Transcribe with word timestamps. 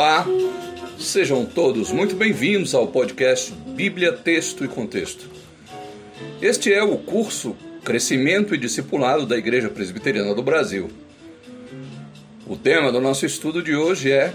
Olá, 0.00 0.24
sejam 0.98 1.44
todos 1.44 1.92
muito 1.92 2.16
bem-vindos 2.16 2.74
ao 2.74 2.88
podcast 2.88 3.52
Bíblia, 3.52 4.14
Texto 4.14 4.64
e 4.64 4.68
Contexto. 4.68 5.28
Este 6.40 6.72
é 6.72 6.82
o 6.82 6.96
curso 6.96 7.54
Crescimento 7.84 8.54
e 8.54 8.58
Discipulado 8.58 9.26
da 9.26 9.36
Igreja 9.36 9.68
Presbiteriana 9.68 10.34
do 10.34 10.42
Brasil. 10.42 10.90
O 12.46 12.56
tema 12.56 12.90
do 12.90 12.98
nosso 12.98 13.26
estudo 13.26 13.62
de 13.62 13.76
hoje 13.76 14.10
é 14.10 14.32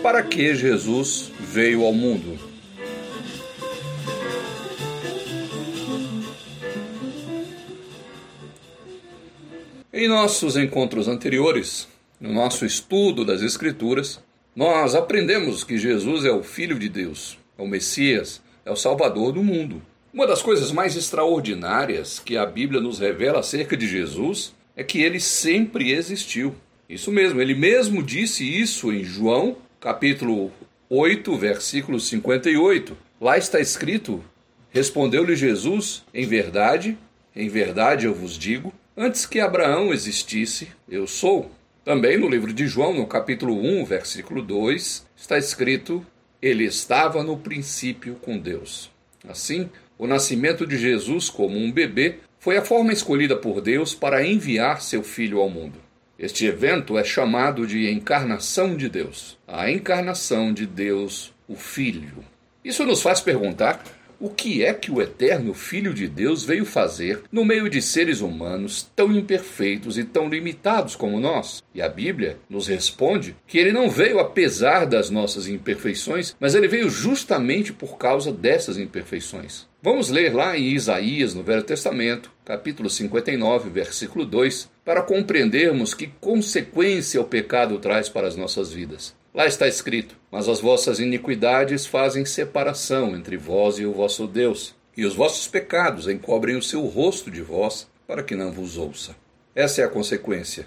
Para 0.00 0.22
que 0.22 0.54
Jesus 0.54 1.32
veio 1.40 1.84
ao 1.84 1.92
mundo? 1.92 2.38
Em 9.92 10.06
nossos 10.06 10.56
encontros 10.56 11.08
anteriores, 11.08 11.88
no 12.20 12.32
nosso 12.32 12.64
estudo 12.64 13.24
das 13.24 13.42
Escrituras, 13.42 14.22
nós 14.54 14.94
aprendemos 14.94 15.64
que 15.64 15.78
Jesus 15.78 16.24
é 16.24 16.30
o 16.30 16.42
Filho 16.42 16.78
de 16.78 16.88
Deus, 16.88 17.38
é 17.58 17.62
o 17.62 17.66
Messias, 17.66 18.40
é 18.64 18.70
o 18.70 18.76
Salvador 18.76 19.32
do 19.32 19.42
mundo. 19.42 19.82
Uma 20.12 20.26
das 20.26 20.42
coisas 20.42 20.70
mais 20.70 20.96
extraordinárias 20.96 22.18
que 22.18 22.36
a 22.36 22.46
Bíblia 22.46 22.80
nos 22.80 22.98
revela 22.98 23.40
acerca 23.40 23.76
de 23.76 23.88
Jesus 23.88 24.54
é 24.76 24.84
que 24.84 25.02
ele 25.02 25.18
sempre 25.18 25.92
existiu. 25.92 26.54
Isso 26.88 27.10
mesmo, 27.10 27.40
ele 27.40 27.54
mesmo 27.54 28.02
disse 28.02 28.44
isso 28.44 28.92
em 28.92 29.02
João, 29.02 29.56
capítulo 29.80 30.52
8, 30.88 31.36
versículo 31.36 31.98
58. 31.98 32.96
Lá 33.20 33.36
está 33.36 33.58
escrito: 33.58 34.22
Respondeu-lhe 34.70 35.34
Jesus: 35.34 36.04
Em 36.14 36.26
verdade, 36.26 36.96
em 37.34 37.48
verdade 37.48 38.06
eu 38.06 38.14
vos 38.14 38.38
digo, 38.38 38.72
Antes 38.96 39.26
que 39.26 39.40
Abraão 39.40 39.92
existisse, 39.92 40.68
eu 40.88 41.04
sou. 41.04 41.50
Também 41.84 42.16
no 42.16 42.28
livro 42.28 42.50
de 42.50 42.66
João, 42.66 42.94
no 42.94 43.06
capítulo 43.06 43.60
1, 43.60 43.84
versículo 43.84 44.40
2, 44.40 45.06
está 45.14 45.36
escrito: 45.36 46.04
Ele 46.40 46.64
estava 46.64 47.22
no 47.22 47.36
princípio 47.36 48.14
com 48.22 48.38
Deus. 48.38 48.90
Assim, 49.28 49.68
o 49.98 50.06
nascimento 50.06 50.66
de 50.66 50.78
Jesus 50.78 51.28
como 51.28 51.58
um 51.58 51.70
bebê 51.70 52.16
foi 52.38 52.56
a 52.56 52.64
forma 52.64 52.90
escolhida 52.90 53.36
por 53.36 53.60
Deus 53.60 53.94
para 53.94 54.26
enviar 54.26 54.80
seu 54.80 55.02
filho 55.02 55.40
ao 55.40 55.50
mundo. 55.50 55.78
Este 56.18 56.46
evento 56.46 56.96
é 56.96 57.04
chamado 57.04 57.66
de 57.66 57.90
encarnação 57.90 58.76
de 58.76 58.88
Deus, 58.88 59.36
a 59.46 59.70
encarnação 59.70 60.54
de 60.54 60.64
Deus, 60.64 61.34
o 61.46 61.54
Filho. 61.54 62.24
Isso 62.64 62.86
nos 62.86 63.02
faz 63.02 63.20
perguntar 63.20 63.84
o 64.20 64.28
que 64.28 64.64
é 64.64 64.72
que 64.72 64.90
o 64.90 65.00
eterno 65.00 65.54
Filho 65.54 65.92
de 65.92 66.06
Deus 66.08 66.44
veio 66.44 66.64
fazer 66.64 67.22
no 67.30 67.44
meio 67.44 67.68
de 67.68 67.80
seres 67.80 68.20
humanos 68.20 68.90
tão 68.94 69.12
imperfeitos 69.12 69.98
e 69.98 70.04
tão 70.04 70.28
limitados 70.28 70.96
como 70.96 71.20
nós? 71.20 71.62
E 71.74 71.82
a 71.82 71.88
Bíblia 71.88 72.38
nos 72.48 72.66
responde 72.66 73.36
que 73.46 73.58
ele 73.58 73.72
não 73.72 73.90
veio 73.90 74.18
apesar 74.18 74.86
das 74.86 75.10
nossas 75.10 75.48
imperfeições, 75.48 76.34
mas 76.38 76.54
ele 76.54 76.68
veio 76.68 76.88
justamente 76.88 77.72
por 77.72 77.96
causa 77.98 78.32
dessas 78.32 78.78
imperfeições. 78.78 79.66
Vamos 79.82 80.08
ler 80.08 80.34
lá 80.34 80.56
em 80.56 80.72
Isaías, 80.72 81.34
no 81.34 81.42
Velho 81.42 81.62
Testamento, 81.62 82.32
capítulo 82.42 82.88
59, 82.88 83.68
versículo 83.68 84.24
2, 84.24 84.70
para 84.82 85.02
compreendermos 85.02 85.92
que 85.92 86.06
consequência 86.06 87.20
o 87.20 87.24
pecado 87.24 87.78
traz 87.78 88.08
para 88.08 88.26
as 88.26 88.34
nossas 88.34 88.72
vidas. 88.72 89.14
Lá 89.34 89.46
está 89.46 89.66
escrito: 89.66 90.16
Mas 90.30 90.48
as 90.48 90.60
vossas 90.60 91.00
iniquidades 91.00 91.84
fazem 91.84 92.24
separação 92.24 93.16
entre 93.16 93.36
vós 93.36 93.80
e 93.80 93.84
o 93.84 93.92
vosso 93.92 94.28
Deus, 94.28 94.76
e 94.96 95.04
os 95.04 95.16
vossos 95.16 95.48
pecados 95.48 96.06
encobrem 96.06 96.56
o 96.56 96.62
seu 96.62 96.82
rosto 96.82 97.32
de 97.32 97.42
vós, 97.42 97.88
para 98.06 98.22
que 98.22 98.36
não 98.36 98.52
vos 98.52 98.78
ouça. 98.78 99.16
Essa 99.52 99.82
é 99.82 99.84
a 99.84 99.88
consequência. 99.88 100.66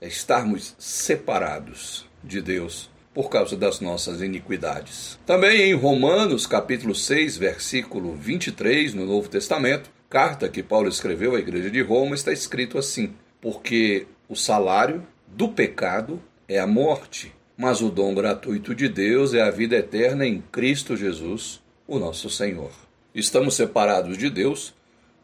É 0.00 0.06
estarmos 0.06 0.76
separados 0.78 2.06
de 2.22 2.40
Deus 2.40 2.88
por 3.12 3.28
causa 3.28 3.56
das 3.56 3.80
nossas 3.80 4.22
iniquidades. 4.22 5.18
Também 5.26 5.62
em 5.62 5.74
Romanos, 5.74 6.46
capítulo 6.46 6.94
6, 6.94 7.36
versículo 7.36 8.14
23, 8.14 8.94
no 8.94 9.04
Novo 9.04 9.28
Testamento, 9.28 9.90
carta 10.08 10.48
que 10.48 10.62
Paulo 10.62 10.88
escreveu 10.88 11.34
à 11.34 11.40
igreja 11.40 11.68
de 11.68 11.82
Roma, 11.82 12.14
está 12.14 12.32
escrito 12.32 12.78
assim: 12.78 13.12
Porque 13.40 14.06
o 14.28 14.36
salário 14.36 15.04
do 15.26 15.48
pecado 15.48 16.22
é 16.46 16.58
a 16.58 16.66
morte, 16.66 17.32
mas 17.60 17.82
o 17.82 17.90
dom 17.90 18.14
gratuito 18.14 18.74
de 18.74 18.88
Deus 18.88 19.34
é 19.34 19.42
a 19.42 19.50
vida 19.50 19.76
eterna 19.76 20.26
em 20.26 20.40
Cristo 20.40 20.96
Jesus, 20.96 21.60
o 21.86 21.98
nosso 21.98 22.30
Senhor. 22.30 22.72
Estamos 23.14 23.54
separados 23.54 24.16
de 24.16 24.30
Deus 24.30 24.72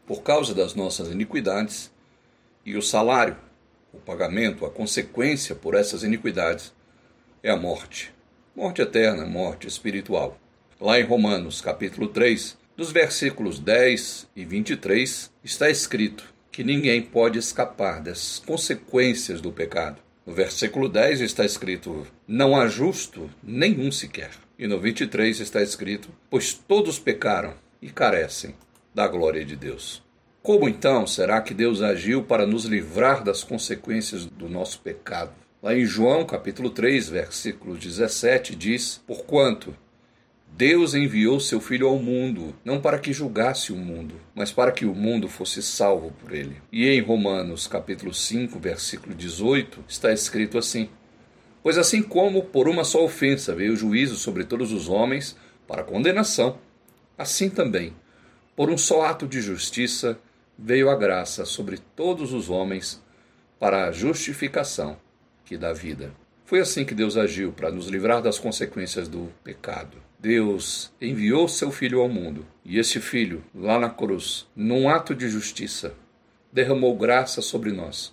por 0.05 0.21
causa 0.21 0.53
das 0.53 0.75
nossas 0.75 1.11
iniquidades, 1.11 1.91
e 2.63 2.77
o 2.77 2.81
salário, 2.83 3.35
o 3.91 3.97
pagamento, 3.97 4.67
a 4.67 4.69
consequência 4.69 5.55
por 5.55 5.73
essas 5.73 6.03
iniquidades 6.03 6.71
é 7.41 7.49
a 7.49 7.57
morte. 7.57 8.13
Morte 8.55 8.83
eterna, 8.83 9.25
morte 9.25 9.67
espiritual. 9.67 10.37
Lá 10.79 10.99
em 10.99 11.03
Romanos, 11.03 11.59
capítulo 11.59 12.07
3, 12.07 12.55
dos 12.75 12.91
versículos 12.91 13.57
10 13.57 14.27
e 14.35 14.45
23, 14.45 15.31
está 15.43 15.71
escrito 15.71 16.23
que 16.51 16.63
ninguém 16.63 17.01
pode 17.01 17.39
escapar 17.39 17.99
das 17.99 18.37
consequências 18.45 19.41
do 19.41 19.51
pecado. 19.51 20.05
No 20.27 20.33
versículo 20.33 20.89
10 20.89 21.21
está 21.21 21.45
escrito: 21.45 22.05
Não 22.27 22.53
há 22.53 22.67
justo 22.67 23.31
nenhum 23.41 23.89
sequer. 23.89 24.31
E 24.59 24.67
no 24.67 24.77
23 24.77 25.39
está 25.39 25.61
escrito: 25.61 26.09
Pois 26.29 26.53
todos 26.53 26.99
pecaram 26.99 27.53
e 27.81 27.89
carecem 27.89 28.53
da 28.93 29.07
glória 29.07 29.45
de 29.45 29.55
Deus. 29.55 30.03
Como 30.43 30.67
então 30.67 31.07
será 31.07 31.39
que 31.39 31.53
Deus 31.53 31.81
agiu 31.81 32.25
para 32.25 32.45
nos 32.45 32.65
livrar 32.65 33.23
das 33.23 33.41
consequências 33.41 34.25
do 34.25 34.49
nosso 34.49 34.81
pecado? 34.81 35.31
Lá 35.63 35.73
em 35.73 35.85
João, 35.85 36.25
capítulo 36.25 36.71
3, 36.71 37.07
versículo 37.07 37.77
17, 37.77 38.53
diz: 38.53 39.01
Porquanto 39.07 39.73
Deus 40.49 40.95
enviou 40.95 41.39
seu 41.39 41.61
Filho 41.61 41.87
ao 41.87 41.99
mundo, 41.99 42.55
não 42.65 42.81
para 42.81 42.97
que 42.97 43.13
julgasse 43.13 43.71
o 43.71 43.75
mundo, 43.75 44.15
mas 44.33 44.51
para 44.51 44.71
que 44.71 44.85
o 44.85 44.95
mundo 44.95 45.27
fosse 45.27 45.61
salvo 45.61 46.11
por 46.19 46.33
ele. 46.33 46.61
E 46.71 46.87
em 46.87 47.01
Romanos, 47.01 47.67
capítulo 47.67 48.13
5, 48.13 48.59
versículo 48.59 49.13
18, 49.13 49.85
está 49.87 50.11
escrito 50.11 50.57
assim: 50.57 50.89
Pois 51.61 51.77
assim 51.77 52.01
como 52.01 52.45
por 52.45 52.67
uma 52.67 52.83
só 52.83 53.03
ofensa 53.03 53.53
veio 53.53 53.73
o 53.73 53.77
juízo 53.77 54.15
sobre 54.15 54.43
todos 54.43 54.71
os 54.71 54.89
homens 54.89 55.35
para 55.67 55.83
condenação, 55.83 56.57
assim 57.17 57.49
também, 57.49 57.93
por 58.55 58.71
um 58.71 58.77
só 58.77 59.03
ato 59.05 59.27
de 59.27 59.41
justiça, 59.41 60.17
veio 60.57 60.89
a 60.89 60.95
graça 60.95 61.45
sobre 61.45 61.77
todos 61.95 62.33
os 62.33 62.49
homens 62.49 62.99
para 63.59 63.85
a 63.85 63.91
justificação 63.91 64.97
que 65.45 65.57
dá 65.57 65.71
vida. 65.71 66.11
Foi 66.45 66.59
assim 66.59 66.85
que 66.85 66.95
Deus 66.95 67.17
agiu 67.17 67.51
para 67.51 67.69
nos 67.69 67.87
livrar 67.87 68.21
das 68.21 68.39
consequências 68.39 69.07
do 69.07 69.31
pecado. 69.43 70.06
Deus 70.19 70.91
enviou 70.99 71.47
seu 71.47 71.71
filho 71.71 72.01
ao 72.01 72.09
mundo, 72.09 72.43
e 72.65 72.79
esse 72.79 72.99
filho, 72.99 73.43
lá 73.53 73.77
na 73.77 73.87
cruz, 73.87 74.47
num 74.55 74.89
ato 74.89 75.13
de 75.13 75.29
justiça, 75.29 75.93
derramou 76.51 76.97
graça 76.97 77.39
sobre 77.39 77.71
nós 77.71 78.11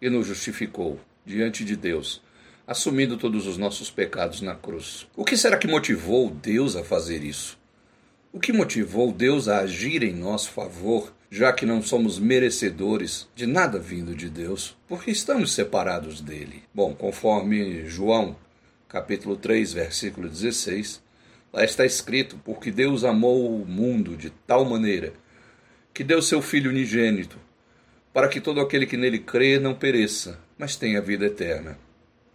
e 0.00 0.10
nos 0.10 0.26
justificou 0.26 1.00
diante 1.24 1.64
de 1.64 1.74
Deus, 1.74 2.20
assumindo 2.66 3.16
todos 3.16 3.46
os 3.46 3.56
nossos 3.56 3.90
pecados 3.90 4.42
na 4.42 4.54
cruz. 4.54 5.06
O 5.16 5.24
que 5.24 5.38
será 5.38 5.56
que 5.56 5.66
motivou 5.66 6.28
Deus 6.28 6.76
a 6.76 6.84
fazer 6.84 7.24
isso? 7.24 7.58
O 8.30 8.38
que 8.38 8.52
motivou 8.52 9.10
Deus 9.10 9.48
a 9.48 9.60
agir 9.60 10.02
em 10.02 10.12
nosso 10.12 10.50
favor, 10.50 11.14
já 11.30 11.50
que 11.50 11.64
não 11.64 11.80
somos 11.80 12.18
merecedores 12.18 13.26
de 13.34 13.46
nada 13.46 13.78
vindo 13.78 14.14
de 14.14 14.28
Deus, 14.28 14.76
porque 14.86 15.10
estamos 15.10 15.54
separados 15.54 16.20
dele? 16.20 16.62
Bom, 16.74 16.94
conforme 16.94 17.86
João, 17.86 18.36
capítulo 18.86 19.34
3, 19.34 19.72
versículo 19.72 20.28
16, 20.28 21.07
Está 21.64 21.84
escrito: 21.84 22.38
Porque 22.44 22.70
Deus 22.70 23.04
amou 23.04 23.60
o 23.60 23.66
mundo 23.66 24.16
de 24.16 24.30
tal 24.30 24.64
maneira 24.64 25.12
que 25.92 26.04
deu 26.04 26.22
seu 26.22 26.40
Filho 26.40 26.70
unigênito, 26.70 27.36
para 28.12 28.28
que 28.28 28.40
todo 28.40 28.60
aquele 28.60 28.86
que 28.86 28.96
nele 28.96 29.18
crê 29.18 29.58
não 29.58 29.74
pereça, 29.74 30.38
mas 30.56 30.76
tenha 30.76 31.00
vida 31.00 31.26
eterna. 31.26 31.78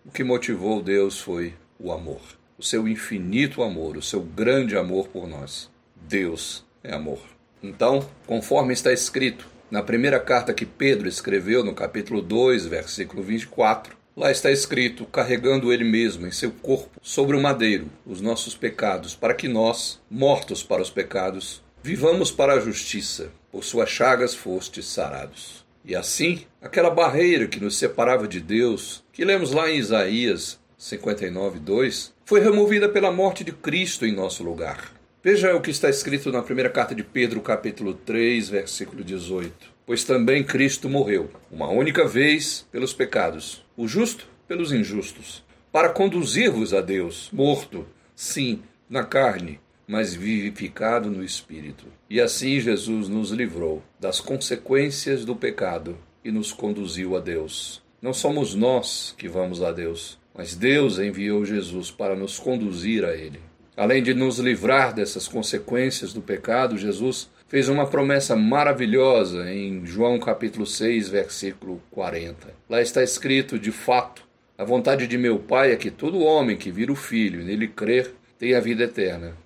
O 0.06 0.12
que 0.12 0.24
motivou 0.24 0.82
Deus 0.82 1.20
foi 1.20 1.54
o 1.80 1.92
amor, 1.92 2.22
o 2.58 2.64
seu 2.64 2.88
infinito 2.88 3.64
amor, 3.64 3.96
o 3.96 4.02
seu 4.02 4.22
grande 4.22 4.76
amor 4.76 5.08
por 5.08 5.28
nós. 5.28 5.70
Deus 5.96 6.66
é 6.84 6.94
amor. 6.94 7.20
Então, 7.62 8.08
conforme 8.28 8.74
está 8.74 8.92
escrito 8.92 9.48
na 9.72 9.82
primeira 9.82 10.20
carta 10.20 10.54
que 10.54 10.66
Pedro 10.66 11.08
escreveu, 11.08 11.64
no 11.64 11.74
capítulo 11.74 12.22
2, 12.22 12.66
versículo 12.66 13.24
24, 13.24 13.96
Lá 14.16 14.32
está 14.32 14.52
escrito: 14.52 15.06
carregando 15.06 15.74
ele 15.74 15.84
mesmo 15.84 16.28
em 16.28 16.32
seu 16.32 16.52
corpo 16.52 17.00
sobre 17.02 17.36
o 17.36 17.42
madeiro 17.42 17.88
os 18.06 18.22
nossos 18.22 18.56
pecados, 18.56 19.16
para 19.16 19.34
que 19.34 19.48
nós, 19.48 20.00
mortos 20.10 20.62
para 20.62 20.84
os 20.84 20.92
pecados, 20.92 21.64
vivamos 21.82 22.32
para 22.32 22.54
a 22.54 22.60
justiça. 22.60 23.32
Por 23.52 23.64
suas 23.64 23.90
chagas 23.90 24.34
fostes 24.34 24.86
sarados. 24.88 25.64
E 25.86 25.96
assim, 25.96 26.42
aquela 26.60 26.90
barreira 26.90 27.48
que 27.48 27.60
nos 27.60 27.78
separava 27.78 28.28
de 28.28 28.40
Deus, 28.40 29.04
que 29.12 29.24
lemos 29.24 29.52
lá 29.52 29.70
em 29.70 29.78
Isaías 29.78 30.60
59, 30.76 31.60
2, 31.60 32.14
foi 32.26 32.40
removida 32.40 32.90
pela 32.90 33.12
morte 33.12 33.44
de 33.44 33.52
Cristo 33.52 34.08
em 34.08 34.12
nosso 34.12 34.44
lugar. 34.44 34.92
Veja 35.24 35.56
o 35.56 35.62
que 35.62 35.70
está 35.70 35.88
escrito 35.88 36.32
na 36.32 36.42
primeira 36.42 36.70
carta 36.70 36.96
de 36.96 37.04
Pedro, 37.04 37.42
capítulo 37.42 37.94
3, 37.94 38.50
versículo 38.50 39.04
18 39.04 39.73
pois 39.86 40.04
também 40.04 40.44
Cristo 40.44 40.90
morreu, 40.90 41.30
uma 41.52 41.70
única 41.70 42.08
vez 42.08 42.68
pelos 42.72 42.94
pecados, 42.94 43.64
o 43.76 43.88
justo 43.88 44.28
pelos 44.48 44.72
injustos, 44.72 45.44
para 45.72 45.90
conduzir-vos 45.90 46.74
a 46.74 46.82
Deus, 46.82 47.30
morto, 47.34 47.86
sim, 48.16 48.62
na 48.90 49.04
carne, 49.04 49.60
mas 49.88 50.14
vivificado 50.14 51.10
no 51.10 51.24
espírito. 51.24 51.86
E 52.10 52.22
assim 52.22 52.60
Jesus 52.60 53.10
nos 53.10 53.32
livrou 53.32 53.84
das 54.00 54.20
consequências 54.20 55.26
do 55.26 55.36
pecado 55.36 55.98
e 56.24 56.32
nos 56.32 56.52
conduziu 56.52 57.18
a 57.18 57.20
Deus. 57.20 57.82
Não 58.02 58.14
somos 58.14 58.54
nós 58.54 59.14
que 59.18 59.28
vamos 59.28 59.62
a 59.62 59.72
Deus, 59.72 60.20
mas 60.34 60.56
Deus 60.56 61.00
enviou 61.00 61.46
Jesus 61.46 61.92
para 61.92 62.16
nos 62.16 62.38
conduzir 62.40 63.04
a 63.04 63.16
Ele. 63.16 63.40
Além 63.76 64.04
de 64.04 64.14
nos 64.14 64.38
livrar 64.38 64.94
dessas 64.94 65.28
consequências 65.28 66.14
do 66.14 66.22
pecado, 66.22 66.78
Jesus 66.78 67.30
fez 67.54 67.70
uma 67.70 67.86
promessa 67.86 68.36
maravilhosa 68.36 69.54
em 69.54 69.86
João 69.86 70.18
capítulo 70.18 70.66
6, 70.66 71.08
versículo 71.10 71.80
40. 71.92 72.52
Lá 72.68 72.82
está 72.82 73.04
escrito: 73.04 73.60
De 73.60 73.72
fato, 73.72 74.24
a 74.58 74.64
vontade 74.64 75.06
de 75.06 75.20
meu 75.20 75.38
Pai 75.38 75.72
é 75.72 75.76
que 75.76 75.92
todo 75.92 76.24
homem 76.24 76.58
que 76.58 76.72
vira 76.72 76.92
o 76.92 76.96
Filho 76.96 77.42
e 77.42 77.44
nele 77.44 77.68
crer 77.68 78.16
tenha 78.40 78.60
vida 78.60 78.86
eterna, 78.86 79.38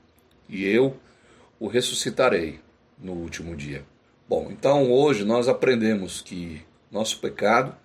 e 0.47 0.65
eu 0.65 0.95
o 1.59 1.67
ressuscitarei 1.67 2.61
no 2.97 3.11
último 3.11 3.53
dia. 3.57 3.83
Bom, 4.25 4.47
então 4.51 4.89
hoje 4.89 5.25
nós 5.25 5.49
aprendemos 5.49 6.21
que 6.21 6.61
nosso 6.89 7.19
pecado 7.19 7.75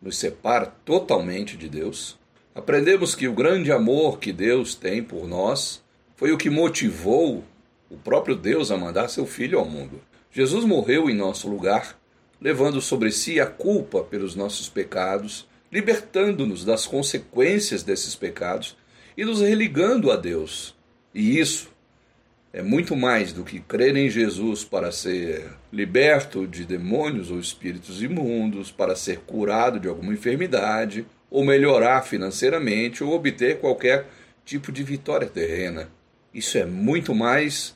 nos 0.00 0.16
separa 0.16 0.72
totalmente 0.86 1.54
de 1.54 1.68
Deus. 1.68 2.18
Aprendemos 2.54 3.14
que 3.14 3.28
o 3.28 3.34
grande 3.34 3.70
amor 3.70 4.20
que 4.20 4.32
Deus 4.32 4.74
tem 4.74 5.02
por 5.02 5.28
nós 5.28 5.84
foi 6.16 6.32
o 6.32 6.38
que 6.38 6.48
motivou 6.48 7.44
o 7.90 7.96
próprio 7.96 8.34
Deus 8.34 8.70
a 8.70 8.76
mandar 8.76 9.08
seu 9.08 9.26
Filho 9.26 9.58
ao 9.58 9.64
mundo. 9.64 10.00
Jesus 10.30 10.64
morreu 10.64 11.08
em 11.08 11.14
nosso 11.14 11.48
lugar, 11.48 11.98
levando 12.40 12.80
sobre 12.80 13.10
si 13.10 13.40
a 13.40 13.46
culpa 13.46 14.02
pelos 14.02 14.34
nossos 14.34 14.68
pecados, 14.68 15.48
libertando-nos 15.70 16.64
das 16.64 16.86
consequências 16.86 17.82
desses 17.82 18.14
pecados 18.14 18.76
e 19.16 19.24
nos 19.24 19.40
religando 19.40 20.10
a 20.10 20.16
Deus. 20.16 20.74
E 21.14 21.38
isso 21.38 21.70
é 22.52 22.62
muito 22.62 22.96
mais 22.96 23.32
do 23.32 23.44
que 23.44 23.60
crer 23.60 23.96
em 23.96 24.08
Jesus 24.08 24.64
para 24.64 24.90
ser 24.90 25.46
liberto 25.72 26.46
de 26.46 26.64
demônios 26.64 27.30
ou 27.30 27.38
espíritos 27.38 28.02
imundos, 28.02 28.70
para 28.70 28.96
ser 28.96 29.18
curado 29.20 29.78
de 29.78 29.88
alguma 29.88 30.14
enfermidade, 30.14 31.06
ou 31.30 31.44
melhorar 31.44 32.02
financeiramente, 32.02 33.04
ou 33.04 33.12
obter 33.12 33.58
qualquer 33.58 34.06
tipo 34.44 34.72
de 34.72 34.82
vitória 34.82 35.26
terrena. 35.26 35.90
Isso 36.32 36.56
é 36.56 36.64
muito 36.64 37.14
mais 37.14 37.75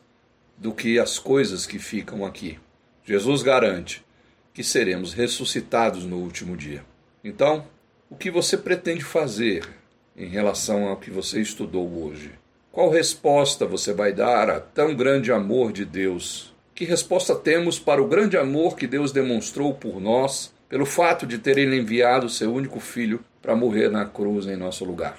do 0.61 0.73
que 0.73 0.99
as 0.99 1.19
coisas 1.19 1.67
que 1.67 1.79
ficam 1.79 2.25
aqui. 2.25 2.59
Jesus 3.03 3.43
garante 3.43 4.05
que 4.53 4.63
seremos 4.63 5.15
ressuscitados 5.15 6.05
no 6.05 6.19
último 6.19 6.55
dia. 6.55 6.85
Então, 7.25 7.65
o 8.11 8.15
que 8.15 8.31
você 8.31 8.59
pretende 8.59 9.03
fazer 9.03 9.67
em 10.15 10.29
relação 10.29 10.87
ao 10.87 10.99
que 10.99 11.11
você 11.11 11.41
estudou 11.41 12.05
hoje? 12.05 12.33
Qual 12.71 12.91
resposta 12.91 13.65
você 13.65 13.95
vai 13.95 14.13
dar 14.13 14.51
a 14.51 14.61
tão 14.61 14.95
grande 14.95 15.33
amor 15.33 15.73
de 15.73 15.87
Deus? 15.87 16.55
Que 16.75 16.85
resposta 16.85 17.35
temos 17.35 17.79
para 17.79 18.03
o 18.03 18.07
grande 18.07 18.37
amor 18.37 18.77
que 18.77 18.87
Deus 18.87 19.13
demonstrou 19.13 19.73
por 19.73 19.99
nós, 19.99 20.53
pelo 20.69 20.85
fato 20.85 21.27
de 21.27 21.39
ter 21.39 21.57
Ele 21.57 21.77
enviado 21.77 22.29
seu 22.29 22.53
único 22.53 22.81
filho 22.81 23.25
para 23.41 23.57
morrer 23.57 23.89
na 23.89 24.05
cruz 24.05 24.47
em 24.47 24.57
nosso 24.57 24.85
lugar? 24.85 25.19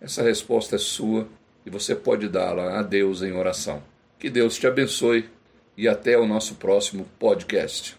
Essa 0.00 0.22
resposta 0.22 0.76
é 0.76 0.78
sua 0.78 1.26
e 1.64 1.70
você 1.70 1.94
pode 1.94 2.28
dá-la 2.28 2.78
a 2.78 2.82
Deus 2.82 3.22
em 3.22 3.32
oração. 3.32 3.82
Que 4.22 4.30
Deus 4.30 4.56
te 4.56 4.68
abençoe 4.68 5.28
e 5.76 5.88
até 5.88 6.16
o 6.16 6.24
nosso 6.28 6.54
próximo 6.54 7.04
podcast. 7.18 7.96